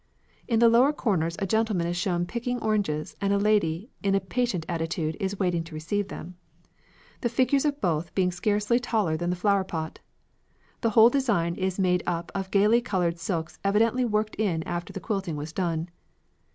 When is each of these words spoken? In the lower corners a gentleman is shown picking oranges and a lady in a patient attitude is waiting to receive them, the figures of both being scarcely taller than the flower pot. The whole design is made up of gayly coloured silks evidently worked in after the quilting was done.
In 0.47 0.57
the 0.57 0.67
lower 0.67 0.91
corners 0.93 1.35
a 1.37 1.45
gentleman 1.45 1.85
is 1.85 1.95
shown 1.95 2.25
picking 2.25 2.57
oranges 2.57 3.15
and 3.21 3.31
a 3.31 3.37
lady 3.37 3.91
in 4.01 4.15
a 4.15 4.19
patient 4.19 4.65
attitude 4.67 5.15
is 5.19 5.37
waiting 5.37 5.63
to 5.65 5.75
receive 5.75 6.07
them, 6.07 6.37
the 7.19 7.29
figures 7.29 7.65
of 7.65 7.79
both 7.79 8.15
being 8.15 8.31
scarcely 8.31 8.79
taller 8.79 9.15
than 9.15 9.29
the 9.29 9.35
flower 9.35 9.63
pot. 9.63 9.99
The 10.81 10.89
whole 10.89 11.09
design 11.11 11.53
is 11.53 11.77
made 11.77 12.01
up 12.07 12.31
of 12.33 12.49
gayly 12.49 12.81
coloured 12.81 13.19
silks 13.19 13.59
evidently 13.63 14.03
worked 14.03 14.33
in 14.39 14.63
after 14.63 14.91
the 14.91 14.99
quilting 14.99 15.35
was 15.35 15.53
done. 15.53 15.87